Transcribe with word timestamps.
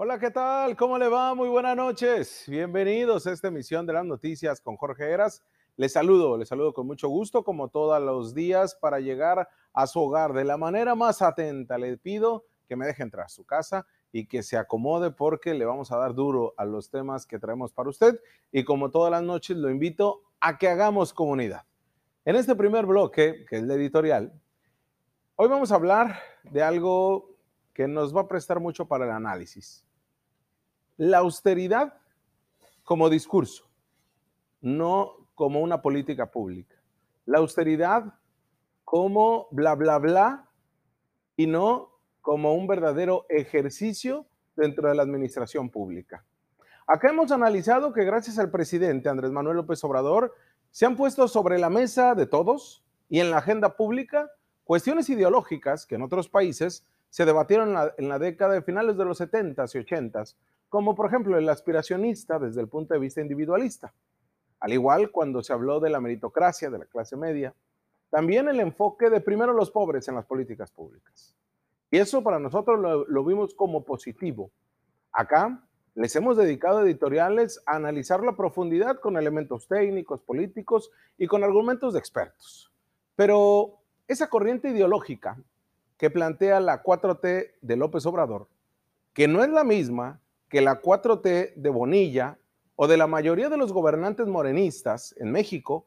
Hola, 0.00 0.20
¿qué 0.20 0.30
tal? 0.30 0.76
¿Cómo 0.76 0.96
le 0.96 1.08
va? 1.08 1.34
Muy 1.34 1.48
buenas 1.48 1.76
noches. 1.76 2.44
Bienvenidos 2.46 3.26
a 3.26 3.32
esta 3.32 3.48
emisión 3.48 3.84
de 3.84 3.94
las 3.94 4.04
noticias 4.04 4.60
con 4.60 4.76
Jorge 4.76 5.10
Eras. 5.10 5.42
Les 5.76 5.92
saludo, 5.92 6.38
les 6.38 6.48
saludo 6.48 6.72
con 6.72 6.86
mucho 6.86 7.08
gusto, 7.08 7.42
como 7.42 7.66
todos 7.66 8.00
los 8.00 8.32
días, 8.32 8.76
para 8.76 9.00
llegar 9.00 9.48
a 9.72 9.86
su 9.88 9.98
hogar 9.98 10.34
de 10.34 10.44
la 10.44 10.56
manera 10.56 10.94
más 10.94 11.20
atenta. 11.20 11.78
Le 11.78 11.96
pido 11.96 12.44
que 12.68 12.76
me 12.76 12.86
deje 12.86 13.02
entrar 13.02 13.26
a 13.26 13.28
su 13.28 13.44
casa 13.44 13.88
y 14.12 14.26
que 14.28 14.44
se 14.44 14.56
acomode 14.56 15.10
porque 15.10 15.52
le 15.52 15.64
vamos 15.64 15.90
a 15.90 15.96
dar 15.96 16.14
duro 16.14 16.54
a 16.56 16.64
los 16.64 16.90
temas 16.90 17.26
que 17.26 17.40
traemos 17.40 17.72
para 17.72 17.88
usted. 17.88 18.20
Y 18.52 18.62
como 18.62 18.92
todas 18.92 19.10
las 19.10 19.24
noches, 19.24 19.56
lo 19.56 19.68
invito 19.68 20.22
a 20.38 20.58
que 20.58 20.68
hagamos 20.68 21.12
comunidad. 21.12 21.64
En 22.24 22.36
este 22.36 22.54
primer 22.54 22.86
bloque, 22.86 23.44
que 23.50 23.56
es 23.56 23.62
el 23.64 23.70
editorial, 23.72 24.32
hoy 25.34 25.48
vamos 25.48 25.72
a 25.72 25.74
hablar 25.74 26.20
de 26.44 26.62
algo 26.62 27.34
que 27.74 27.88
nos 27.88 28.14
va 28.14 28.20
a 28.20 28.28
prestar 28.28 28.60
mucho 28.60 28.86
para 28.86 29.04
el 29.04 29.10
análisis. 29.10 29.87
La 30.98 31.18
austeridad 31.18 31.94
como 32.84 33.08
discurso, 33.08 33.66
no 34.60 35.28
como 35.34 35.60
una 35.60 35.80
política 35.80 36.30
pública. 36.30 36.76
La 37.24 37.38
austeridad 37.38 38.14
como 38.84 39.48
bla, 39.50 39.74
bla, 39.74 39.98
bla 39.98 40.50
y 41.36 41.46
no 41.46 41.98
como 42.20 42.54
un 42.54 42.66
verdadero 42.66 43.24
ejercicio 43.28 44.26
dentro 44.56 44.88
de 44.88 44.94
la 44.94 45.02
administración 45.02 45.70
pública. 45.70 46.24
Acá 46.86 47.10
hemos 47.10 47.30
analizado 47.32 47.92
que 47.92 48.04
gracias 48.04 48.38
al 48.38 48.50
presidente 48.50 49.08
Andrés 49.08 49.30
Manuel 49.30 49.58
López 49.58 49.82
Obrador 49.84 50.34
se 50.70 50.84
han 50.84 50.96
puesto 50.96 51.28
sobre 51.28 51.58
la 51.58 51.70
mesa 51.70 52.14
de 52.14 52.26
todos 52.26 52.82
y 53.08 53.20
en 53.20 53.30
la 53.30 53.38
agenda 53.38 53.76
pública 53.76 54.30
cuestiones 54.64 55.08
ideológicas 55.08 55.86
que 55.86 55.94
en 55.94 56.02
otros 56.02 56.28
países 56.28 56.84
se 57.10 57.24
debatieron 57.24 57.74
en 57.96 58.08
la, 58.08 58.18
década 58.18 58.54
de 58.54 58.62
finales 58.62 58.96
de 58.96 59.04
los 59.04 59.20
70s 59.20 59.74
y 59.74 59.78
80s, 59.78 60.36
como 60.68 60.94
por 60.94 61.06
ejemplo 61.06 61.38
el 61.38 61.48
aspiracionista 61.48 62.38
desde 62.38 62.60
el 62.60 62.68
punto 62.68 62.94
de 62.94 63.00
vista 63.00 63.20
individualista. 63.20 63.92
Al 64.60 64.72
igual 64.72 65.10
cuando 65.10 65.42
se 65.42 65.52
habló 65.52 65.80
de 65.80 65.90
la 65.90 66.00
meritocracia 66.00 66.70
de 66.70 66.78
la 66.78 66.84
clase 66.86 67.16
media, 67.16 67.54
también 68.10 68.48
el 68.48 68.60
enfoque 68.60 69.10
de 69.10 69.20
primero 69.20 69.52
los 69.52 69.70
pobres 69.70 70.08
en 70.08 70.14
las 70.14 70.24
políticas 70.24 70.70
públicas. 70.70 71.36
Y 71.90 71.98
eso 71.98 72.22
para 72.22 72.38
nosotros 72.38 73.06
lo, 73.08 73.24
vimos 73.24 73.54
como 73.54 73.84
positivo. 73.84 74.50
Acá 75.12 75.62
les 75.94 76.14
hemos 76.16 76.36
dedicado 76.36 76.82
editoriales 76.82 77.62
a 77.66 77.76
analizar 77.76 78.22
la 78.22 78.36
profundidad 78.36 79.00
con 79.00 79.16
elementos 79.16 79.66
técnicos, 79.68 80.20
políticos 80.20 80.90
y 81.16 81.26
con 81.26 81.44
argumentos 81.44 81.94
de 81.94 81.98
expertos. 81.98 82.72
Pero 83.16 83.78
esa 84.06 84.28
corriente 84.28 84.70
ideológica 84.70 85.38
que 85.96 86.10
plantea 86.10 86.60
la 86.60 86.82
4T 86.82 87.54
de 87.60 87.76
López 87.76 88.06
Obrador, 88.06 88.48
que 89.12 89.26
no 89.26 89.42
es 89.42 89.50
la 89.50 89.64
misma 89.64 90.20
que 90.48 90.60
la 90.60 90.80
4T 90.80 91.54
de 91.54 91.70
Bonilla 91.70 92.38
o 92.76 92.86
de 92.86 92.96
la 92.96 93.06
mayoría 93.06 93.48
de 93.48 93.56
los 93.56 93.72
gobernantes 93.72 94.26
morenistas 94.26 95.14
en 95.18 95.32
México, 95.32 95.86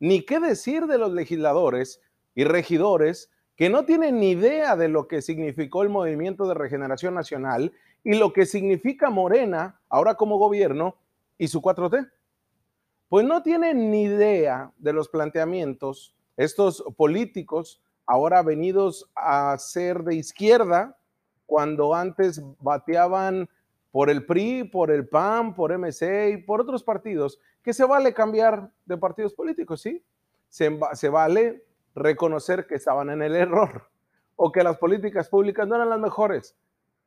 ni 0.00 0.22
qué 0.22 0.40
decir 0.40 0.86
de 0.86 0.98
los 0.98 1.12
legisladores 1.12 2.00
y 2.34 2.44
regidores 2.44 3.30
que 3.56 3.70
no 3.70 3.84
tienen 3.84 4.18
ni 4.18 4.30
idea 4.30 4.76
de 4.76 4.88
lo 4.88 5.06
que 5.06 5.22
significó 5.22 5.82
el 5.82 5.88
movimiento 5.88 6.46
de 6.48 6.54
regeneración 6.54 7.14
nacional 7.14 7.72
y 8.02 8.16
lo 8.16 8.32
que 8.32 8.46
significa 8.46 9.10
Morena 9.10 9.80
ahora 9.88 10.16
como 10.16 10.38
gobierno 10.38 10.96
y 11.38 11.48
su 11.48 11.60
4T. 11.60 12.10
Pues 13.08 13.26
no 13.26 13.42
tienen 13.42 13.90
ni 13.90 14.04
idea 14.04 14.72
de 14.78 14.92
los 14.92 15.08
planteamientos 15.08 16.16
estos 16.36 16.82
políticos 16.96 17.80
ahora 18.06 18.42
venidos 18.42 19.10
a 19.14 19.56
ser 19.58 20.02
de 20.02 20.16
izquierda 20.16 20.98
cuando 21.46 21.94
antes 21.94 22.42
bateaban 22.58 23.48
por 23.92 24.08
el 24.08 24.24
PRI, 24.24 24.64
por 24.64 24.90
el 24.90 25.06
PAN, 25.06 25.54
por 25.54 25.70
MC 25.78 26.30
y 26.30 26.36
por 26.38 26.62
otros 26.62 26.82
partidos, 26.82 27.38
que 27.62 27.74
se 27.74 27.84
vale 27.84 28.14
cambiar 28.14 28.72
de 28.86 28.96
partidos 28.96 29.34
políticos, 29.34 29.82
¿sí? 29.82 30.02
Se, 30.48 30.70
vale 31.08 31.64
reconocer 31.94 32.66
que 32.66 32.74
estaban 32.74 33.10
en 33.10 33.22
el 33.22 33.36
error 33.36 33.88
o 34.36 34.50
que 34.50 34.64
las 34.64 34.78
políticas 34.78 35.28
públicas 35.28 35.68
no 35.68 35.76
eran 35.76 35.90
las 35.90 36.00
mejores, 36.00 36.56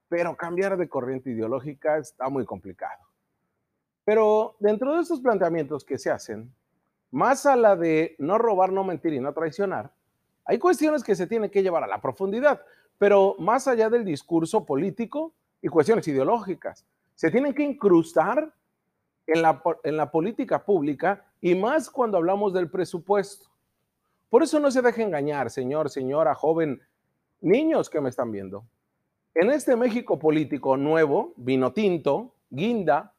pero 0.07 0.37
cambiar 0.37 0.77
de 0.77 0.87
corriente 0.87 1.31
ideológica 1.31 1.97
está 1.97 2.29
muy 2.29 2.45
complicado. 2.45 3.03
Pero 4.05 4.55
dentro 4.59 4.95
de 4.95 5.01
estos 5.01 5.19
planteamientos 5.19 5.83
que 5.83 5.97
se 5.97 6.11
hacen, 6.11 6.53
más 7.09 7.47
a 7.47 7.55
la 7.55 7.75
de 7.75 8.15
no 8.19 8.37
robar, 8.37 8.71
no 8.71 8.83
mentir 8.83 9.13
y 9.13 9.19
no 9.19 9.33
traicionar, 9.33 9.91
hay 10.45 10.59
cuestiones 10.59 11.03
que 11.03 11.15
se 11.15 11.25
tienen 11.25 11.49
que 11.49 11.63
llevar 11.63 11.83
a 11.83 11.87
la 11.87 11.99
profundidad, 11.99 12.61
pero 12.99 13.35
más 13.39 13.67
allá 13.67 13.89
del 13.89 14.05
discurso 14.05 14.63
político 14.65 15.33
y 15.65 15.67
cuestiones 15.67 16.07
ideológicas, 16.07 16.85
se 17.15 17.31
tienen 17.31 17.51
que 17.51 17.63
incrustar 17.63 18.53
en 19.25 19.41
la, 19.41 19.63
en 19.83 19.97
la 19.97 20.11
política 20.11 20.63
pública 20.63 21.25
y 21.41 21.55
más 21.55 21.89
cuando 21.89 22.17
hablamos 22.17 22.53
del 22.53 22.69
presupuesto. 22.69 23.49
Por 24.29 24.43
eso 24.43 24.59
no 24.59 24.69
se 24.69 24.83
deje 24.83 25.01
engañar, 25.01 25.49
señor, 25.49 25.89
señora, 25.89 26.35
joven, 26.35 26.79
niños 27.41 27.89
que 27.89 27.99
me 27.99 28.09
están 28.09 28.31
viendo. 28.31 28.63
En 29.33 29.49
este 29.49 29.75
México 29.75 30.19
político 30.19 30.77
nuevo, 30.77 31.33
vino 31.35 31.73
tinto, 31.73 32.35
guinda, 32.51 33.15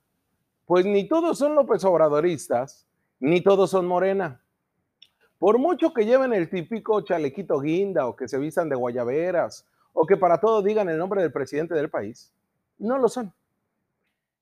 pues 0.67 0.87
ni 0.87 1.09
todos 1.09 1.39
son 1.39 1.57
López 1.57 1.83
Obradoristas, 1.83 2.87
ni 3.19 3.41
todos 3.41 3.71
son 3.71 3.89
Morena. 3.89 4.41
Por 5.41 5.59
mucho 5.59 5.93
que 5.93 6.07
lleven 6.07 6.33
el 6.33 6.49
típico 6.49 7.01
chalequito 7.01 7.59
guinda 7.59 8.07
o 8.07 8.15
que 8.15 8.29
se 8.29 8.39
vistan 8.39 8.69
de 8.69 8.77
guayaberas 8.77 9.67
o 9.99 10.07
que 10.07 10.19
para 10.19 10.39
todo 10.39 10.61
digan 10.61 10.91
el 10.91 10.99
nombre 10.99 11.23
del 11.23 11.33
presidente 11.33 11.75
del 11.75 11.89
país, 11.89 12.31
no 12.79 12.99
lo 12.99 13.09
son. 13.09 13.33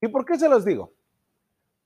¿Y 0.00 0.08
por 0.08 0.24
qué 0.24 0.36
se 0.36 0.48
los 0.48 0.64
digo? 0.64 0.92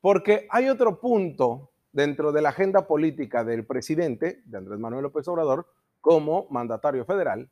Porque 0.01 0.49
hay 0.51 0.71
otro 0.71 0.99
punto 0.99 1.71
dentro 1.93 2.33
de 2.33 2.41
la 2.41 2.49
agenda 2.49 2.87
política 2.87 3.45
del 3.45 3.67
presidente, 3.67 4.41
de 4.47 4.57
Andrés 4.57 4.79
Manuel 4.79 5.03
López 5.03 5.29
Obrador, 5.29 5.67
como 6.01 6.47
mandatario 6.49 7.05
federal, 7.05 7.51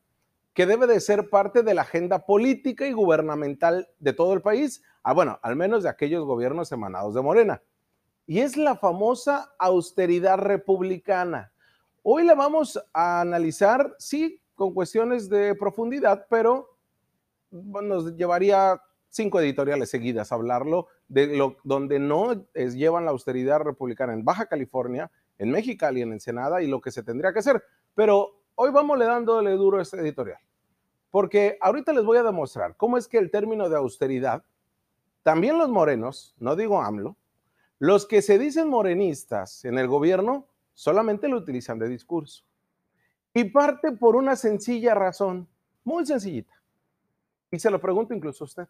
que 0.54 0.64
debe 0.64 0.86
de 0.86 1.00
ser 1.00 1.28
parte 1.28 1.62
de 1.62 1.74
la 1.74 1.82
agenda 1.82 2.24
política 2.24 2.86
y 2.86 2.94
gubernamental 2.94 3.86
de 3.98 4.14
todo 4.14 4.32
el 4.32 4.40
país, 4.40 4.82
ah, 5.02 5.12
bueno, 5.12 5.38
al 5.42 5.54
menos 5.54 5.82
de 5.82 5.90
aquellos 5.90 6.24
gobiernos 6.24 6.72
emanados 6.72 7.14
de 7.14 7.20
Morena. 7.20 7.62
Y 8.26 8.40
es 8.40 8.56
la 8.56 8.76
famosa 8.76 9.52
austeridad 9.58 10.38
republicana. 10.38 11.52
Hoy 12.02 12.24
la 12.24 12.34
vamos 12.34 12.82
a 12.94 13.20
analizar, 13.20 13.94
sí, 13.98 14.40
con 14.56 14.74
cuestiones 14.74 15.28
de 15.28 15.54
profundidad, 15.54 16.26
pero 16.28 16.76
nos 17.50 18.16
llevaría 18.16 18.80
cinco 19.08 19.40
editoriales 19.40 19.90
seguidas 19.90 20.32
a 20.32 20.34
hablarlo, 20.34 20.88
de 21.08 21.36
lo, 21.36 21.56
donde 21.62 21.98
no 21.98 22.46
es, 22.54 22.74
llevan 22.74 23.04
la 23.04 23.12
austeridad 23.12 23.60
republicana 23.60 24.12
en 24.12 24.24
Baja 24.24 24.46
California, 24.46 25.10
en 25.38 25.50
Mexicali, 25.50 26.02
en 26.02 26.12
Ensenada, 26.12 26.62
y 26.62 26.66
lo 26.66 26.80
que 26.80 26.90
se 26.90 27.02
tendría 27.02 27.32
que 27.32 27.38
hacer. 27.38 27.62
Pero 27.94 28.40
hoy 28.56 28.70
vamos 28.70 28.98
le 28.98 29.04
dándole 29.04 29.52
duro 29.52 29.78
a 29.78 29.82
este 29.82 29.98
editorial. 30.00 30.40
Porque 31.10 31.56
ahorita 31.60 31.92
les 31.92 32.04
voy 32.04 32.18
a 32.18 32.22
demostrar 32.22 32.76
cómo 32.76 32.98
es 32.98 33.06
que 33.06 33.18
el 33.18 33.30
término 33.30 33.68
de 33.68 33.76
austeridad, 33.76 34.44
también 35.22 35.58
los 35.58 35.68
morenos, 35.68 36.34
no 36.38 36.56
digo 36.56 36.82
AMLO, 36.82 37.16
los 37.78 38.06
que 38.06 38.22
se 38.22 38.38
dicen 38.38 38.68
morenistas 38.68 39.64
en 39.64 39.78
el 39.78 39.86
gobierno 39.86 40.46
solamente 40.72 41.28
lo 41.28 41.36
utilizan 41.36 41.78
de 41.78 41.88
discurso. 41.88 42.45
Y 43.36 43.44
parte 43.44 43.92
por 43.92 44.16
una 44.16 44.34
sencilla 44.34 44.94
razón, 44.94 45.46
muy 45.84 46.06
sencillita. 46.06 46.54
Y 47.50 47.58
se 47.58 47.68
lo 47.70 47.78
pregunto 47.78 48.14
incluso 48.14 48.44
a 48.44 48.46
usted. 48.46 48.68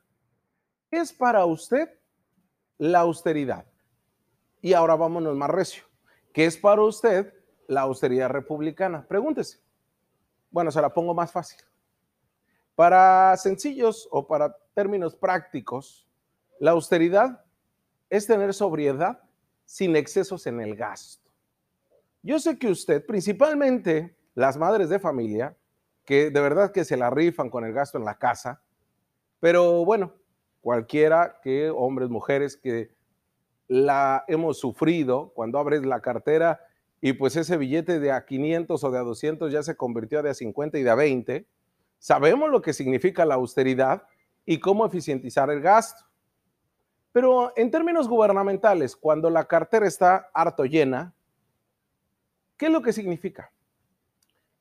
¿Qué 0.90 0.96
es 0.96 1.12
para 1.12 1.46
usted 1.46 1.88
la 2.76 2.98
austeridad? 2.98 3.64
Y 4.60 4.72
ahora 4.72 4.96
vámonos 4.96 5.36
más 5.36 5.50
recio. 5.50 5.84
¿Qué 6.32 6.46
es 6.46 6.56
para 6.56 6.82
usted 6.82 7.32
la 7.68 7.82
austeridad 7.82 8.28
republicana? 8.28 9.06
Pregúntese. 9.06 9.60
Bueno, 10.50 10.72
se 10.72 10.82
la 10.82 10.92
pongo 10.92 11.14
más 11.14 11.30
fácil. 11.30 11.60
Para 12.74 13.36
sencillos 13.36 14.08
o 14.10 14.26
para 14.26 14.52
términos 14.74 15.14
prácticos, 15.14 16.08
la 16.58 16.72
austeridad 16.72 17.40
es 18.10 18.26
tener 18.26 18.52
sobriedad 18.52 19.22
sin 19.64 19.94
excesos 19.94 20.44
en 20.48 20.60
el 20.60 20.74
gasto. 20.74 21.30
Yo 22.20 22.40
sé 22.40 22.58
que 22.58 22.68
usted, 22.68 23.06
principalmente 23.06 24.16
las 24.36 24.56
madres 24.56 24.88
de 24.88 25.00
familia, 25.00 25.56
que 26.04 26.30
de 26.30 26.40
verdad 26.40 26.70
que 26.70 26.84
se 26.84 26.96
la 26.96 27.10
rifan 27.10 27.50
con 27.50 27.64
el 27.64 27.72
gasto 27.72 27.98
en 27.98 28.04
la 28.04 28.18
casa, 28.18 28.62
pero 29.40 29.84
bueno, 29.84 30.12
cualquiera 30.60 31.40
que, 31.42 31.70
hombres, 31.70 32.08
mujeres, 32.08 32.56
que 32.56 32.94
la 33.66 34.24
hemos 34.28 34.60
sufrido 34.60 35.32
cuando 35.34 35.58
abres 35.58 35.84
la 35.84 36.00
cartera 36.00 36.60
y 37.00 37.14
pues 37.14 37.34
ese 37.34 37.56
billete 37.56 37.98
de 37.98 38.12
a 38.12 38.24
500 38.24 38.84
o 38.84 38.90
de 38.92 38.98
a 38.98 39.02
200 39.02 39.52
ya 39.52 39.64
se 39.64 39.76
convirtió 39.76 40.22
de 40.22 40.30
a 40.30 40.34
50 40.34 40.78
y 40.78 40.82
de 40.84 40.90
a 40.90 40.94
20, 40.94 41.46
Sabemos 41.98 42.50
lo 42.50 42.62
que 42.62 42.72
significa 42.72 43.24
la 43.24 43.34
austeridad 43.34 44.06
y 44.44 44.60
cómo 44.60 44.86
eficientizar 44.86 45.50
el 45.50 45.60
gasto. 45.60 46.04
Pero 47.12 47.52
en 47.56 47.70
términos 47.70 48.08
gubernamentales, 48.08 48.94
cuando 48.94 49.30
la 49.30 49.46
cartera 49.46 49.86
está 49.86 50.30
harto 50.34 50.64
llena, 50.64 51.14
¿qué 52.56 52.66
es 52.66 52.72
lo 52.72 52.82
que 52.82 52.92
significa? 52.92 53.50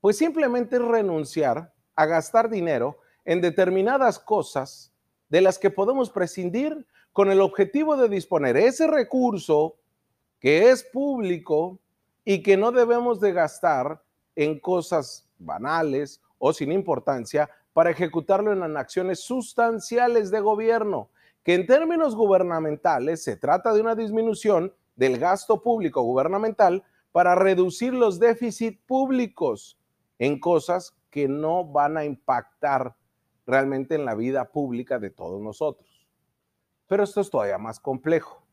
Pues 0.06 0.20
simplemente 0.20 0.78
renunciar 0.78 1.74
a 1.96 2.06
gastar 2.06 2.48
dinero 2.48 3.00
en 3.26 3.42
determinadas 3.42 4.20
cosas 4.20 4.94
de 5.30 5.42
las 5.42 5.58
que 5.58 5.72
podemos 5.72 6.12
prescindir 6.12 6.86
con 7.12 7.32
el 7.32 7.42
objetivo 7.42 7.98
de 7.98 8.08
disponer 8.08 8.56
ese 8.56 8.86
recurso 8.86 9.78
que 10.40 10.70
es 10.70 10.84
público 10.84 11.80
y 12.24 12.44
que 12.44 12.56
no 12.56 12.72
debemos 12.72 13.20
de 13.20 13.34
gastar 13.34 14.00
en 14.36 14.60
cosas 14.60 15.28
banales 15.40 16.22
o 16.38 16.54
sin 16.54 16.72
importancia 16.72 17.50
para 17.74 17.90
ejecutarlo 17.90 18.54
en 18.54 18.78
acciones 18.78 19.22
sustanciales 19.22 20.30
de 20.30 20.40
gobierno, 20.40 21.10
que 21.42 21.56
en 21.56 21.66
términos 21.66 22.16
gubernamentales 22.16 23.24
se 23.24 23.38
trata 23.38 23.74
de 23.74 23.82
una 23.82 23.96
disminución 23.96 24.72
del 24.96 25.18
gasto 25.18 25.64
público 25.64 26.04
gubernamental 26.04 26.84
para 27.12 27.34
reducir 27.34 27.92
los 27.92 28.20
déficits 28.20 28.80
públicos 28.86 29.80
en 30.20 30.40
cosas 30.40 30.96
que 31.10 31.28
no 31.28 31.66
van 31.66 31.98
a 31.98 32.06
impactar 32.06 32.96
realmente 33.46 33.96
en 33.96 34.06
la 34.06 34.16
vida 34.16 34.52
pública 34.52 35.00
de 35.00 35.10
todos 35.10 35.42
nosotros. 35.42 36.08
Pero 36.88 37.04
esto 37.04 37.22
es 37.22 37.30
todavía 37.30 37.58
más 37.58 37.80
complejo. 37.80 38.44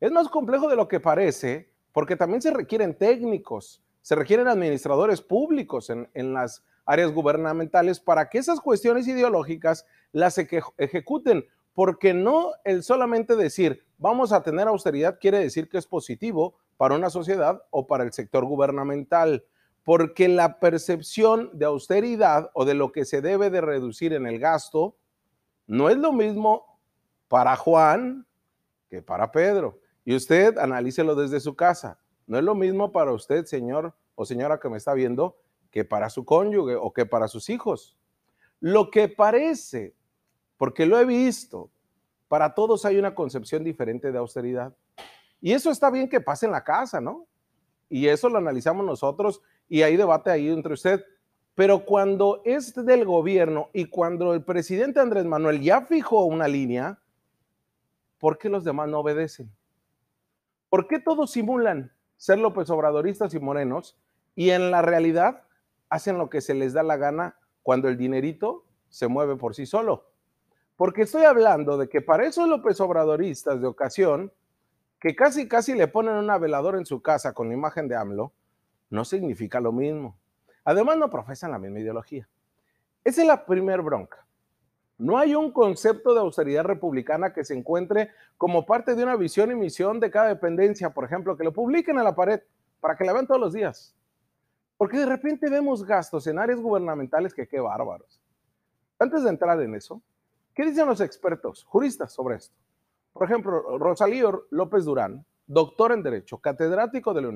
Es 0.00 0.10
más 0.10 0.28
complejo 0.28 0.68
de 0.68 0.76
lo 0.76 0.88
que 0.88 1.00
parece 1.00 1.70
porque 1.92 2.16
también 2.16 2.42
se 2.42 2.50
requieren 2.50 2.96
técnicos, 2.96 3.82
se 4.00 4.14
requieren 4.14 4.48
administradores 4.48 5.20
públicos 5.20 5.90
en, 5.90 6.32
las 6.32 6.64
áreas 6.84 7.12
gubernamentales 7.12 8.00
para 8.00 8.28
que 8.28 8.38
esas 8.38 8.60
cuestiones 8.60 9.06
ideológicas 9.06 9.86
las 10.10 10.38
ejecuten, 10.38 11.44
porque 11.74 12.12
no 12.14 12.50
el 12.64 12.82
solamente 12.82 13.36
decir 13.36 13.84
vamos 13.98 14.32
a 14.32 14.42
tener 14.42 14.66
austeridad 14.66 15.18
quiere 15.20 15.38
decir 15.38 15.68
que 15.68 15.78
es 15.78 15.86
positivo 15.86 16.56
para 16.76 16.96
una 16.96 17.08
sociedad 17.08 17.62
o 17.70 17.86
para 17.86 18.02
el 18.02 18.12
sector 18.12 18.44
gubernamental, 18.44 19.44
porque 19.84 20.28
la 20.28 20.60
percepción 20.60 21.50
de 21.52 21.66
austeridad 21.66 22.50
o 22.54 22.64
de 22.64 22.74
lo 22.74 22.92
que 22.92 23.04
se 23.04 23.20
debe 23.20 23.50
de 23.50 23.60
reducir 23.60 24.12
en 24.12 24.26
el 24.26 24.38
gasto 24.38 24.96
no 25.66 25.90
es 25.90 25.96
lo 25.96 26.12
mismo 26.12 26.78
para 27.28 27.56
Juan 27.56 28.26
que 28.88 29.02
para 29.02 29.32
Pedro. 29.32 29.80
Y 30.04 30.14
usted 30.14 30.58
analícelo 30.58 31.14
desde 31.14 31.40
su 31.40 31.56
casa. 31.56 31.98
No 32.26 32.38
es 32.38 32.44
lo 32.44 32.54
mismo 32.54 32.92
para 32.92 33.12
usted, 33.12 33.44
señor 33.46 33.94
o 34.14 34.24
señora 34.24 34.60
que 34.60 34.68
me 34.68 34.76
está 34.76 34.94
viendo, 34.94 35.38
que 35.70 35.84
para 35.84 36.10
su 36.10 36.24
cónyuge 36.24 36.76
o 36.76 36.92
que 36.92 37.06
para 37.06 37.28
sus 37.28 37.48
hijos. 37.48 37.96
Lo 38.60 38.90
que 38.90 39.08
parece, 39.08 39.96
porque 40.56 40.86
lo 40.86 40.98
he 41.00 41.04
visto, 41.04 41.70
para 42.28 42.54
todos 42.54 42.84
hay 42.84 42.98
una 42.98 43.14
concepción 43.14 43.64
diferente 43.64 44.12
de 44.12 44.18
austeridad. 44.18 44.76
Y 45.40 45.52
eso 45.52 45.70
está 45.70 45.90
bien 45.90 46.08
que 46.08 46.20
pase 46.20 46.46
en 46.46 46.52
la 46.52 46.62
casa, 46.62 47.00
¿no? 47.00 47.26
Y 47.88 48.06
eso 48.06 48.28
lo 48.28 48.38
analizamos 48.38 48.86
nosotros 48.86 49.42
y 49.72 49.84
hay 49.84 49.96
debate 49.96 50.30
ahí 50.30 50.50
entre 50.50 50.74
usted. 50.74 51.02
Pero 51.54 51.86
cuando 51.86 52.42
es 52.44 52.74
del 52.74 53.06
gobierno 53.06 53.70
y 53.72 53.86
cuando 53.86 54.34
el 54.34 54.44
presidente 54.44 55.00
Andrés 55.00 55.24
Manuel 55.24 55.62
ya 55.62 55.80
fijó 55.80 56.26
una 56.26 56.46
línea, 56.46 56.98
¿por 58.18 58.36
qué 58.36 58.50
los 58.50 58.64
demás 58.64 58.90
no 58.90 58.98
obedecen? 58.98 59.50
¿Por 60.68 60.88
qué 60.88 60.98
todos 60.98 61.30
simulan 61.30 61.90
ser 62.18 62.38
López 62.38 62.68
Obradoristas 62.68 63.32
y 63.32 63.40
morenos 63.40 63.96
y 64.34 64.50
en 64.50 64.70
la 64.70 64.82
realidad 64.82 65.44
hacen 65.88 66.18
lo 66.18 66.28
que 66.28 66.42
se 66.42 66.52
les 66.52 66.74
da 66.74 66.82
la 66.82 66.98
gana 66.98 67.36
cuando 67.62 67.88
el 67.88 67.96
dinerito 67.96 68.66
se 68.90 69.08
mueve 69.08 69.36
por 69.36 69.54
sí 69.54 69.64
solo? 69.64 70.10
Porque 70.76 71.02
estoy 71.02 71.24
hablando 71.24 71.78
de 71.78 71.88
que 71.88 72.02
para 72.02 72.26
esos 72.26 72.46
López 72.46 72.78
Obradoristas 72.82 73.62
de 73.62 73.68
ocasión, 73.68 74.34
que 75.00 75.16
casi 75.16 75.48
casi 75.48 75.74
le 75.74 75.88
ponen 75.88 76.16
una 76.16 76.36
veladora 76.36 76.76
en 76.76 76.84
su 76.84 77.00
casa 77.00 77.32
con 77.32 77.48
la 77.48 77.54
imagen 77.54 77.88
de 77.88 77.96
AMLO, 77.96 78.34
no 78.92 79.06
significa 79.06 79.58
lo 79.58 79.72
mismo. 79.72 80.16
Además 80.64 80.98
no 80.98 81.10
profesan 81.10 81.50
la 81.50 81.58
misma 81.58 81.80
ideología. 81.80 82.28
Esa 83.02 83.22
es 83.22 83.26
la 83.26 83.46
primer 83.46 83.80
bronca. 83.80 84.24
No 84.98 85.18
hay 85.18 85.34
un 85.34 85.50
concepto 85.50 86.12
de 86.12 86.20
austeridad 86.20 86.64
republicana 86.64 87.32
que 87.32 87.44
se 87.44 87.54
encuentre 87.54 88.10
como 88.36 88.66
parte 88.66 88.94
de 88.94 89.02
una 89.02 89.16
visión 89.16 89.50
y 89.50 89.54
misión 89.54 89.98
de 89.98 90.10
cada 90.10 90.28
dependencia, 90.28 90.90
por 90.90 91.04
ejemplo, 91.04 91.36
que 91.36 91.42
lo 91.42 91.52
publiquen 91.52 91.98
a 91.98 92.04
la 92.04 92.14
pared 92.14 92.42
para 92.80 92.94
que 92.94 93.04
la 93.04 93.14
vean 93.14 93.26
todos 93.26 93.40
los 93.40 93.54
días. 93.54 93.96
Porque 94.76 94.98
de 94.98 95.06
repente 95.06 95.48
vemos 95.48 95.84
gastos 95.84 96.26
en 96.26 96.38
áreas 96.38 96.60
gubernamentales 96.60 97.32
que 97.32 97.48
qué 97.48 97.60
bárbaros. 97.60 98.20
Antes 98.98 99.24
de 99.24 99.30
entrar 99.30 99.60
en 99.62 99.74
eso, 99.74 100.02
¿qué 100.54 100.66
dicen 100.66 100.86
los 100.86 101.00
expertos, 101.00 101.64
juristas 101.64 102.12
sobre 102.12 102.36
esto? 102.36 102.54
Por 103.14 103.24
ejemplo, 103.24 103.78
Rosalío 103.78 104.46
López 104.50 104.84
Durán, 104.84 105.24
doctor 105.46 105.92
en 105.92 106.02
Derecho, 106.02 106.38
catedrático 106.38 107.14
de 107.14 107.22
la 107.22 107.28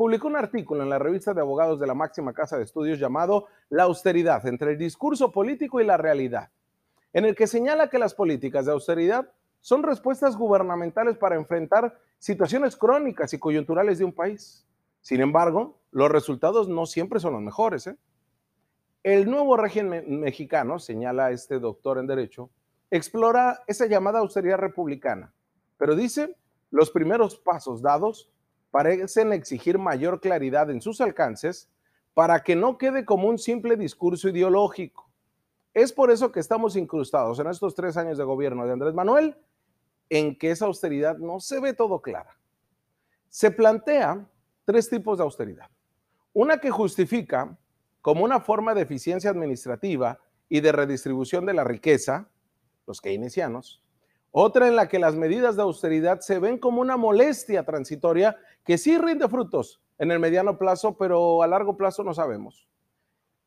publicó 0.00 0.28
un 0.28 0.36
artículo 0.36 0.82
en 0.82 0.88
la 0.88 0.98
revista 0.98 1.34
de 1.34 1.42
abogados 1.42 1.78
de 1.78 1.86
la 1.86 1.92
máxima 1.92 2.32
casa 2.32 2.56
de 2.56 2.64
estudios 2.64 2.98
llamado 2.98 3.48
La 3.68 3.82
austeridad 3.82 4.46
entre 4.46 4.72
el 4.72 4.78
discurso 4.78 5.30
político 5.30 5.78
y 5.78 5.84
la 5.84 5.98
realidad 5.98 6.48
en 7.12 7.26
el 7.26 7.34
que 7.36 7.46
señala 7.46 7.90
que 7.90 7.98
las 7.98 8.14
políticas 8.14 8.64
de 8.64 8.72
austeridad 8.72 9.30
son 9.60 9.82
respuestas 9.82 10.38
gubernamentales 10.38 11.18
para 11.18 11.36
enfrentar 11.36 12.00
situaciones 12.18 12.76
crónicas 12.76 13.34
y 13.34 13.38
coyunturales 13.38 13.98
de 13.98 14.06
un 14.06 14.14
país. 14.14 14.66
Sin 15.02 15.20
embargo, 15.20 15.78
los 15.90 16.10
resultados 16.10 16.66
no 16.66 16.86
siempre 16.86 17.20
son 17.20 17.34
los 17.34 17.42
mejores. 17.42 17.86
¿eh? 17.86 17.98
El 19.02 19.30
nuevo 19.30 19.58
régimen 19.58 20.18
mexicano, 20.18 20.78
señala 20.78 21.30
este 21.30 21.58
doctor 21.58 21.98
en 21.98 22.06
Derecho, 22.06 22.48
explora 22.90 23.64
esa 23.66 23.84
llamada 23.84 24.20
austeridad 24.20 24.56
republicana, 24.56 25.34
pero 25.76 25.94
dice, 25.94 26.36
los 26.70 26.90
primeros 26.90 27.36
pasos 27.36 27.82
dados 27.82 28.30
parecen 28.70 29.32
exigir 29.32 29.78
mayor 29.78 30.20
claridad 30.20 30.70
en 30.70 30.80
sus 30.80 31.00
alcances 31.00 31.68
para 32.14 32.42
que 32.42 32.56
no 32.56 32.78
quede 32.78 33.04
como 33.04 33.28
un 33.28 33.38
simple 33.38 33.76
discurso 33.76 34.28
ideológico 34.28 35.10
es 35.74 35.92
por 35.92 36.10
eso 36.10 36.32
que 36.32 36.40
estamos 36.40 36.76
incrustados 36.76 37.38
en 37.38 37.46
estos 37.46 37.74
tres 37.74 37.96
años 37.96 38.18
de 38.18 38.24
gobierno 38.24 38.66
de 38.66 38.72
Andrés 38.72 38.94
Manuel 38.94 39.36
en 40.08 40.36
que 40.36 40.50
esa 40.50 40.66
austeridad 40.66 41.18
no 41.18 41.38
se 41.38 41.60
ve 41.60 41.72
todo 41.72 42.02
clara. 42.02 42.36
Se 43.28 43.52
plantea 43.52 44.26
tres 44.64 44.90
tipos 44.90 45.18
de 45.18 45.24
austeridad. 45.24 45.70
Una 46.32 46.58
que 46.58 46.70
justifica 46.70 47.56
como 48.00 48.24
una 48.24 48.40
forma 48.40 48.74
de 48.74 48.82
eficiencia 48.82 49.30
administrativa 49.30 50.18
y 50.48 50.60
de 50.60 50.72
redistribución 50.72 51.46
de 51.46 51.54
la 51.54 51.62
riqueza, 51.62 52.28
los 52.86 53.00
keynesianos. 53.00 53.84
Otra 54.32 54.68
en 54.68 54.76
la 54.76 54.88
que 54.88 54.98
las 54.98 55.16
medidas 55.16 55.56
de 55.56 55.62
austeridad 55.62 56.20
se 56.20 56.38
ven 56.38 56.58
como 56.58 56.80
una 56.80 56.96
molestia 56.96 57.64
transitoria 57.64 58.36
que 58.64 58.78
sí 58.78 58.96
rinde 58.96 59.28
frutos 59.28 59.82
en 59.98 60.12
el 60.12 60.20
mediano 60.20 60.56
plazo, 60.56 60.96
pero 60.96 61.42
a 61.42 61.46
largo 61.46 61.76
plazo 61.76 62.04
no 62.04 62.14
sabemos. 62.14 62.68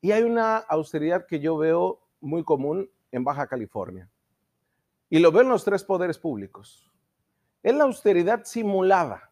Y 0.02 0.12
hay 0.12 0.24
una 0.24 0.58
austeridad 0.58 1.26
que 1.26 1.40
yo 1.40 1.58
veo 1.58 2.02
muy 2.20 2.44
común 2.44 2.90
en 3.12 3.24
Baja 3.24 3.48
California. 3.48 4.10
Y 5.10 5.20
lo 5.20 5.32
ven 5.32 5.48
los 5.48 5.64
tres 5.64 5.84
poderes 5.84 6.18
públicos. 6.18 6.92
Es 7.62 7.74
la 7.74 7.86
austeridad 7.86 8.44
simulada, 8.44 9.32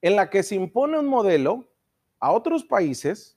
en 0.00 0.14
la 0.14 0.30
que 0.30 0.42
se 0.42 0.54
impone 0.54 0.98
un 0.98 1.06
modelo 1.06 1.66
a 2.20 2.30
otros 2.30 2.62
países 2.62 3.36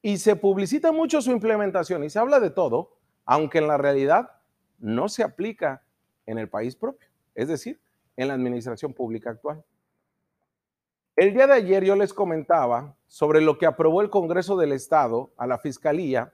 y 0.00 0.16
se 0.16 0.36
publicita 0.36 0.92
mucho 0.92 1.20
su 1.20 1.30
implementación 1.30 2.04
y 2.04 2.10
se 2.10 2.18
habla 2.18 2.40
de 2.40 2.50
todo, 2.50 2.96
aunque 3.24 3.58
en 3.58 3.66
la 3.66 3.76
realidad 3.76 4.30
no 4.78 5.08
se 5.08 5.22
aplica 5.22 5.82
en 6.26 6.38
el 6.38 6.48
país 6.48 6.76
propio, 6.76 7.08
es 7.34 7.48
decir, 7.48 7.80
en 8.16 8.28
la 8.28 8.34
administración 8.34 8.92
pública 8.92 9.30
actual. 9.30 9.64
El 11.16 11.32
día 11.32 11.46
de 11.46 11.54
ayer 11.54 11.84
yo 11.84 11.94
les 11.94 12.12
comentaba 12.12 12.96
sobre 13.06 13.40
lo 13.40 13.56
que 13.56 13.66
aprobó 13.66 14.02
el 14.02 14.10
Congreso 14.10 14.56
del 14.56 14.72
Estado 14.72 15.30
a 15.36 15.46
la 15.46 15.58
Fiscalía 15.58 16.32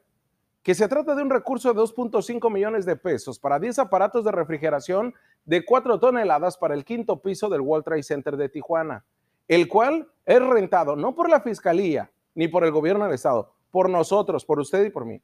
que 0.63 0.75
se 0.75 0.89
trata 0.89 1.15
de 1.15 1.23
un 1.23 1.31
recurso 1.31 1.73
de 1.73 1.81
2.5 1.81 2.51
millones 2.51 2.85
de 2.85 2.97
pesos 2.97 3.39
para 3.39 3.59
10 3.59 3.79
aparatos 3.79 4.25
de 4.25 4.33
refrigeración 4.33 5.15
de 5.45 5.65
4 5.65 5.99
toneladas 5.99 6.57
para 6.57 6.75
el 6.75 6.85
quinto 6.85 7.21
piso 7.21 7.49
del 7.49 7.63
World 7.63 7.85
Trade 7.85 8.03
Center 8.03 8.37
de 8.37 8.49
Tijuana, 8.49 9.05
el 9.49 9.69
cual 9.69 10.09
es 10.27 10.41
rentado 10.41 10.97
no 10.97 11.15
por 11.15 11.31
la 11.31 11.41
Fiscalía 11.41 12.11
ni 12.35 12.49
por 12.49 12.65
el 12.65 12.71
gobierno 12.71 13.05
del 13.05 13.15
Estado, 13.15 13.53
por 13.71 13.89
nosotros, 13.89 14.45
por 14.45 14.61
usted 14.61 14.85
y 14.85 14.91
por 14.91 15.05
mí, 15.05 15.21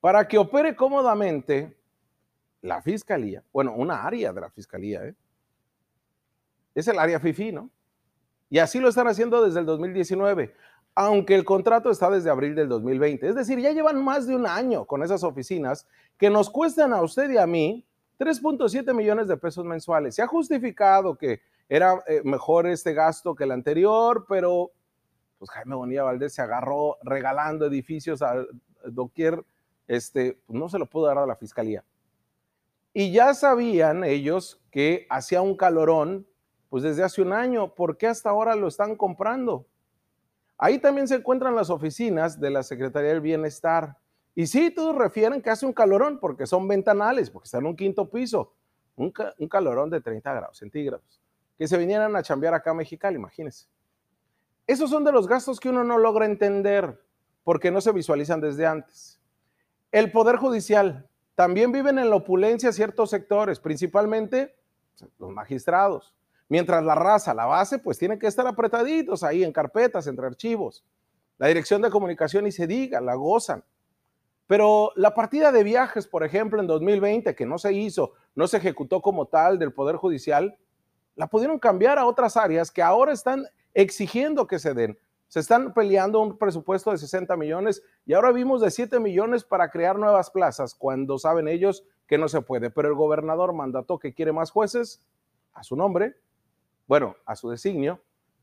para 0.00 0.26
que 0.26 0.38
opere 0.38 0.74
cómodamente 0.74 1.76
la 2.66 2.82
Fiscalía, 2.82 3.42
bueno, 3.52 3.74
una 3.74 4.04
área 4.04 4.32
de 4.32 4.40
la 4.40 4.50
Fiscalía, 4.50 5.04
¿eh? 5.04 5.14
es 6.74 6.88
el 6.88 6.98
área 6.98 7.20
FIFI, 7.20 7.52
¿no? 7.52 7.70
Y 8.50 8.58
así 8.58 8.78
lo 8.78 8.88
están 8.88 9.08
haciendo 9.08 9.44
desde 9.44 9.60
el 9.60 9.66
2019 9.66 10.54
aunque 10.96 11.34
el 11.34 11.44
contrato 11.44 11.90
está 11.90 12.10
desde 12.10 12.30
abril 12.30 12.54
del 12.54 12.68
2020. 12.70 13.28
Es 13.28 13.34
decir, 13.34 13.60
ya 13.60 13.70
llevan 13.70 14.02
más 14.02 14.26
de 14.26 14.34
un 14.34 14.46
año 14.46 14.86
con 14.86 15.02
esas 15.02 15.22
oficinas 15.22 15.86
que 16.16 16.30
nos 16.30 16.48
cuestan 16.48 16.94
a 16.94 17.02
usted 17.02 17.30
y 17.30 17.36
a 17.36 17.46
mí 17.46 17.86
3.7 18.18 18.94
millones 18.94 19.28
de 19.28 19.36
pesos 19.36 19.66
mensuales. 19.66 20.14
Se 20.14 20.22
ha 20.22 20.26
justificado 20.26 21.16
que 21.16 21.42
era 21.68 22.02
eh, 22.08 22.22
mejor 22.24 22.66
este 22.66 22.94
gasto 22.94 23.34
que 23.34 23.44
el 23.44 23.52
anterior, 23.52 24.24
pero 24.26 24.70
pues 25.38 25.50
Jaime 25.50 25.74
Bonilla 25.74 26.02
Valdés 26.02 26.32
se 26.32 26.40
agarró 26.40 26.96
regalando 27.02 27.66
edificios 27.66 28.22
a 28.22 28.46
doquier, 28.86 29.44
este, 29.86 30.38
pues, 30.46 30.58
no 30.58 30.70
se 30.70 30.78
lo 30.78 30.86
pudo 30.86 31.08
dar 31.08 31.18
a 31.18 31.26
la 31.26 31.36
fiscalía. 31.36 31.84
Y 32.98 33.12
ya 33.12 33.34
sabían 33.34 34.04
ellos 34.04 34.58
que 34.70 35.06
hacía 35.10 35.42
un 35.42 35.54
calorón, 35.54 36.26
pues 36.70 36.82
desde 36.82 37.02
hace 37.02 37.20
un 37.20 37.34
año, 37.34 37.74
¿por 37.74 37.98
qué 37.98 38.06
hasta 38.06 38.30
ahora 38.30 38.56
lo 38.56 38.68
están 38.68 38.96
comprando? 38.96 39.66
Ahí 40.56 40.78
también 40.78 41.06
se 41.06 41.16
encuentran 41.16 41.54
las 41.54 41.68
oficinas 41.68 42.40
de 42.40 42.48
la 42.48 42.62
Secretaría 42.62 43.10
del 43.10 43.20
Bienestar, 43.20 43.98
Y 44.34 44.46
sí, 44.46 44.70
todos 44.70 44.96
refieren 44.96 45.42
que 45.42 45.50
hace 45.50 45.66
un 45.66 45.74
calorón 45.74 46.18
porque 46.18 46.46
son 46.46 46.66
ventanales, 46.66 47.28
porque 47.28 47.44
están 47.44 47.64
en 47.64 47.66
un 47.66 47.76
quinto 47.76 48.08
piso. 48.08 48.54
Un, 48.96 49.10
calorón 49.10 49.90
de 49.90 50.00
30 50.00 50.32
grados 50.32 50.56
centígrados. 50.56 51.20
Que 51.58 51.68
se 51.68 51.76
vinieran 51.76 52.16
a 52.16 52.22
chambear 52.22 52.54
acá 52.54 52.70
a 52.70 52.74
Mexicali, 52.74 53.16
imagínense. 53.16 53.68
Esos 54.66 54.88
son 54.88 55.04
de 55.04 55.12
los 55.12 55.28
gastos 55.28 55.60
que 55.60 55.68
uno 55.68 55.84
no 55.84 55.98
logra 55.98 56.24
entender 56.24 56.98
porque 57.44 57.70
no 57.70 57.82
se 57.82 57.92
visualizan 57.92 58.40
desde 58.40 58.64
antes. 58.64 59.20
El 59.92 60.10
Poder 60.10 60.36
Judicial 60.36 61.06
también 61.36 61.70
viven 61.70 61.98
en 61.98 62.10
la 62.10 62.16
opulencia 62.16 62.72
ciertos 62.72 63.10
sectores, 63.10 63.60
principalmente 63.60 64.56
los 65.18 65.30
magistrados. 65.30 66.14
Mientras 66.48 66.82
la 66.82 66.94
raza, 66.94 67.34
la 67.34 67.44
base, 67.44 67.78
pues 67.78 67.98
tiene 67.98 68.18
que 68.18 68.26
estar 68.26 68.46
apretaditos 68.46 69.22
ahí 69.22 69.44
en 69.44 69.52
carpetas, 69.52 70.06
entre 70.06 70.26
archivos. 70.26 70.84
La 71.36 71.48
dirección 71.48 71.82
de 71.82 71.90
comunicación 71.90 72.46
y 72.46 72.52
se 72.52 72.66
diga, 72.66 73.02
la 73.02 73.14
gozan. 73.14 73.62
Pero 74.46 74.92
la 74.96 75.12
partida 75.14 75.52
de 75.52 75.62
viajes, 75.62 76.06
por 76.06 76.24
ejemplo, 76.24 76.58
en 76.58 76.66
2020, 76.66 77.34
que 77.34 77.44
no 77.44 77.58
se 77.58 77.74
hizo, 77.74 78.12
no 78.34 78.46
se 78.46 78.56
ejecutó 78.56 79.02
como 79.02 79.26
tal 79.26 79.58
del 79.58 79.74
Poder 79.74 79.96
Judicial, 79.96 80.56
la 81.16 81.26
pudieron 81.26 81.58
cambiar 81.58 81.98
a 81.98 82.06
otras 82.06 82.38
áreas 82.38 82.70
que 82.70 82.80
ahora 82.80 83.12
están 83.12 83.44
exigiendo 83.74 84.46
que 84.46 84.58
se 84.58 84.72
den. 84.72 84.98
Se 85.36 85.40
están 85.40 85.74
peleando 85.74 86.22
un 86.22 86.38
presupuesto 86.38 86.92
de 86.92 86.96
60 86.96 87.36
millones 87.36 87.82
y 88.06 88.14
ahora 88.14 88.32
vimos 88.32 88.62
de 88.62 88.70
7 88.70 88.98
millones 89.00 89.44
para 89.44 89.68
crear 89.68 89.98
nuevas 89.98 90.30
plazas, 90.30 90.74
cuando 90.74 91.18
saben 91.18 91.46
ellos 91.46 91.84
que 92.06 92.16
no 92.16 92.26
se 92.26 92.40
puede. 92.40 92.70
Pero 92.70 92.88
el 92.88 92.94
gobernador 92.94 93.52
mandató 93.52 93.98
que 93.98 94.14
quiere 94.14 94.32
más 94.32 94.50
jueces 94.50 95.04
a 95.52 95.62
su 95.62 95.76
nombre, 95.76 96.16
bueno, 96.86 97.16
a 97.26 97.36
su 97.36 97.50
designio, 97.50 98.00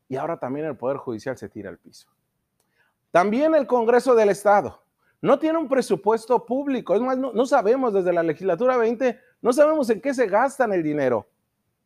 y 0.08 0.18
ahora 0.18 0.38
también 0.38 0.68
el 0.68 0.78
Poder 0.78 0.98
Judicial 0.98 1.36
se 1.36 1.50
tira 1.50 1.72
al 1.72 1.80
piso. 1.80 2.10
También 3.10 3.56
el 3.56 3.66
Congreso 3.66 4.14
del 4.14 4.30
Estado 4.30 4.84
no 5.20 5.40
tiene 5.40 5.58
un 5.58 5.68
presupuesto 5.68 6.46
público. 6.46 6.94
Es 6.94 7.02
más, 7.02 7.18
no, 7.18 7.46
sabemos 7.48 7.92
desde 7.92 8.14
la 8.14 8.22
legislatura 8.22 8.78
20, 8.78 9.20
no 9.42 9.52
sabemos 9.52 9.90
en 9.90 10.00
qué 10.00 10.14
se 10.14 10.28
gastan 10.28 10.72
el 10.74 10.84
dinero, 10.84 11.28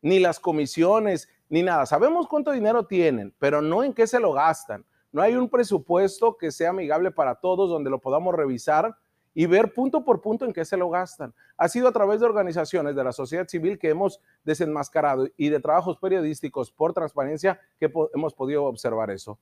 ni 0.02 0.20
las 0.20 0.38
comisiones, 0.38 1.30
ni 1.48 1.64
nada. 1.64 1.86
Sabemos 1.86 2.28
cuánto 2.28 2.52
dinero 2.52 2.86
tienen, 2.86 3.34
pero 3.40 3.62
no 3.62 3.86
en 3.86 3.94
qué 3.94 4.06
se 4.06 4.20
lo 4.20 4.34
gastan. 4.34 4.84
No 5.12 5.22
hay 5.22 5.36
un 5.36 5.50
presupuesto 5.50 6.38
que 6.38 6.52
sea 6.52 6.70
amigable 6.70 7.12
para 7.12 7.36
todos, 7.36 7.70
donde 7.70 7.90
lo 7.90 8.00
podamos 8.00 8.36
revisar 8.36 8.96
y 9.34 9.46
ver 9.46 9.72
punto 9.72 10.04
por 10.04 10.20
punto 10.20 10.46
en 10.46 10.54
qué 10.54 10.66
se 10.66 10.78
lo 10.78 10.90
gastan. 10.90 11.34
Ha 11.58 11.70
sido 11.70 11.88
a 11.88 11.92
través 11.92 12.20
de 12.20 12.26
organizaciones 12.26 12.96
de 12.96 13.04
la 13.04 13.12
sociedad 13.12 13.48
civil 13.48 13.78
que 13.78 13.90
hemos 13.90 14.20
desenmascarado 14.44 15.28
y 15.38 15.50
de 15.50 15.60
trabajos 15.60 15.98
periodísticos 15.98 16.72
por 16.72 16.94
transparencia 16.94 17.60
que 17.80 17.92
hemos 18.16 18.34
podido 18.34 18.66
observar 18.66 19.12
eso. 19.12 19.38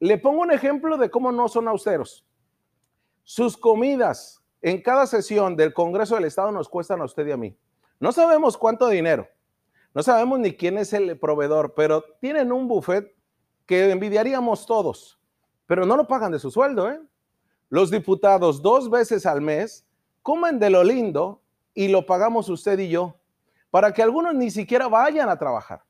Le 0.00 0.18
pongo 0.18 0.40
un 0.40 0.50
ejemplo 0.50 0.96
de 0.96 1.10
cómo 1.10 1.30
no 1.30 1.48
son 1.48 1.68
austeros. 1.68 2.24
Sus 3.22 3.56
comidas 3.56 4.42
en 4.62 4.82
cada 4.82 5.06
sesión 5.06 5.56
del 5.56 5.74
Congreso 5.74 6.14
del 6.14 6.24
Estado 6.24 6.50
nos 6.50 6.68
cuestan 6.68 7.02
a 7.02 7.04
usted 7.04 7.26
y 7.26 7.32
a 7.32 7.36
mí. 7.36 7.56
No 8.00 8.12
sabemos 8.12 8.56
cuánto 8.56 8.88
dinero, 8.88 9.28
no 9.94 10.02
sabemos 10.02 10.38
ni 10.38 10.56
quién 10.56 10.78
es 10.78 10.92
el 10.92 11.18
proveedor, 11.18 11.74
pero 11.74 12.02
tienen 12.18 12.50
un 12.50 12.66
buffet 12.66 13.14
que 13.66 13.90
envidiaríamos 13.90 14.66
todos, 14.66 15.18
pero 15.66 15.86
no 15.86 15.96
lo 15.96 16.06
pagan 16.06 16.32
de 16.32 16.38
su 16.38 16.50
sueldo. 16.50 16.90
¿eh? 16.90 17.00
Los 17.68 17.90
diputados 17.90 18.62
dos 18.62 18.90
veces 18.90 19.26
al 19.26 19.40
mes 19.40 19.86
comen 20.22 20.58
de 20.58 20.70
lo 20.70 20.84
lindo 20.84 21.40
y 21.74 21.88
lo 21.88 22.06
pagamos 22.06 22.48
usted 22.48 22.78
y 22.78 22.88
yo, 22.88 23.16
para 23.70 23.92
que 23.92 24.02
algunos 24.02 24.34
ni 24.34 24.50
siquiera 24.50 24.88
vayan 24.88 25.28
a 25.28 25.38
trabajar. 25.38 25.82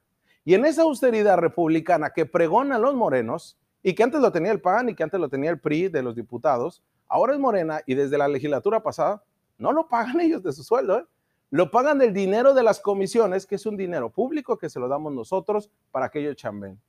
Y 0.44 0.54
en 0.54 0.64
esa 0.64 0.82
austeridad 0.82 1.38
republicana 1.38 2.10
que 2.10 2.26
pregonan 2.26 2.82
los 2.82 2.94
morenos, 2.94 3.58
y 3.82 3.94
que 3.94 4.02
antes 4.02 4.20
lo 4.20 4.30
tenía 4.30 4.52
el 4.52 4.60
PAN 4.60 4.88
y 4.88 4.94
que 4.94 5.02
antes 5.02 5.18
lo 5.18 5.28
tenía 5.28 5.50
el 5.50 5.60
PRI 5.60 5.88
de 5.88 6.02
los 6.02 6.14
diputados, 6.14 6.82
ahora 7.08 7.32
es 7.32 7.38
Morena 7.38 7.80
y 7.86 7.94
desde 7.94 8.16
la 8.16 8.28
legislatura 8.28 8.82
pasada 8.82 9.22
no 9.58 9.72
lo 9.72 9.88
pagan 9.88 10.20
ellos 10.20 10.42
de 10.42 10.52
su 10.52 10.62
sueldo, 10.62 10.98
¿eh? 10.98 11.06
lo 11.50 11.70
pagan 11.70 11.98
del 11.98 12.12
dinero 12.12 12.54
de 12.54 12.62
las 12.62 12.80
comisiones, 12.80 13.46
que 13.46 13.56
es 13.56 13.66
un 13.66 13.76
dinero 13.76 14.10
público 14.10 14.56
que 14.56 14.70
se 14.70 14.80
lo 14.80 14.88
damos 14.88 15.12
nosotros 15.12 15.70
para 15.90 16.08
que 16.08 16.20
ellos 16.20 16.36
chamben. 16.36 16.80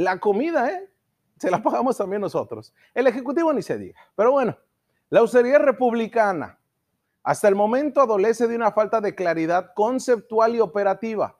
La 0.00 0.18
comida, 0.18 0.70
¿eh? 0.70 0.88
Se 1.36 1.50
la 1.50 1.62
pagamos 1.62 1.98
también 1.98 2.22
nosotros. 2.22 2.72
El 2.94 3.06
Ejecutivo 3.06 3.52
ni 3.52 3.60
se 3.60 3.76
diga. 3.76 4.00
Pero 4.16 4.32
bueno, 4.32 4.56
la 5.10 5.20
austeridad 5.20 5.60
republicana 5.60 6.58
hasta 7.22 7.48
el 7.48 7.54
momento 7.54 8.00
adolece 8.00 8.48
de 8.48 8.56
una 8.56 8.72
falta 8.72 9.02
de 9.02 9.14
claridad 9.14 9.74
conceptual 9.74 10.54
y 10.54 10.60
operativa. 10.60 11.36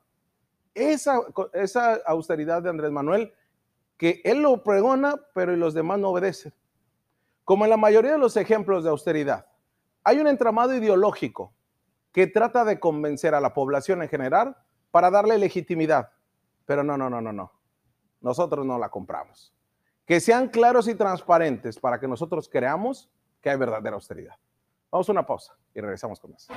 Esa, 0.74 1.20
esa 1.54 2.00
austeridad 2.04 2.62
de 2.62 2.68
Andrés 2.68 2.90
Manuel, 2.90 3.32
que 3.96 4.20
él 4.24 4.42
lo 4.42 4.62
pregona, 4.62 5.14
pero 5.32 5.56
los 5.56 5.72
demás 5.72 5.98
no 5.98 6.10
obedecen. 6.10 6.52
Como 7.46 7.64
en 7.64 7.70
la 7.70 7.78
mayoría 7.78 8.12
de 8.12 8.18
los 8.18 8.36
ejemplos 8.36 8.84
de 8.84 8.90
austeridad, 8.90 9.46
hay 10.04 10.18
un 10.18 10.26
entramado 10.26 10.74
ideológico 10.74 11.54
que 12.12 12.26
trata 12.26 12.66
de 12.66 12.78
convencer 12.78 13.34
a 13.34 13.40
la 13.40 13.54
población 13.54 14.02
en 14.02 14.10
general 14.10 14.54
para 14.90 15.10
darle 15.10 15.38
legitimidad. 15.38 16.10
Pero 16.66 16.84
no, 16.84 16.98
no, 16.98 17.08
no, 17.08 17.22
no, 17.22 17.32
no. 17.32 17.59
Nosotros 18.20 18.66
no 18.66 18.78
la 18.78 18.88
compramos. 18.88 19.52
Que 20.04 20.20
sean 20.20 20.48
claros 20.48 20.88
y 20.88 20.94
transparentes 20.94 21.78
para 21.78 22.00
que 22.00 22.08
nosotros 22.08 22.48
creamos 22.48 23.08
que 23.40 23.50
hay 23.50 23.56
verdadera 23.56 23.94
austeridad. 23.94 24.36
Vamos 24.90 25.08
a 25.08 25.12
una 25.12 25.26
pausa 25.26 25.56
y 25.74 25.80
regresamos 25.80 26.18
con 26.18 26.32
más. 26.32 26.48